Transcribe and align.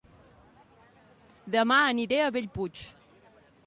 Dema 1.57 1.79
aniré 1.93 2.23
a 2.25 2.35
Bellpuig 2.39 2.87